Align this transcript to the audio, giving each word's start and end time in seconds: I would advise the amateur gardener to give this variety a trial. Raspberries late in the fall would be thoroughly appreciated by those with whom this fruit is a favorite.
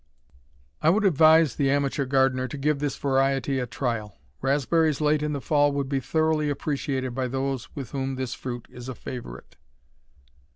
I 0.81 0.89
would 0.89 1.05
advise 1.05 1.53
the 1.55 1.69
amateur 1.69 2.05
gardener 2.05 2.47
to 2.47 2.57
give 2.57 2.79
this 2.79 2.97
variety 2.97 3.59
a 3.59 3.67
trial. 3.67 4.17
Raspberries 4.41 4.99
late 4.99 5.21
in 5.21 5.33
the 5.33 5.39
fall 5.41 5.71
would 5.73 5.89
be 5.89 5.99
thoroughly 5.99 6.49
appreciated 6.49 7.13
by 7.13 7.27
those 7.27 7.75
with 7.75 7.91
whom 7.91 8.15
this 8.15 8.33
fruit 8.33 8.65
is 8.71 8.89
a 8.89 8.95
favorite. 8.95 9.57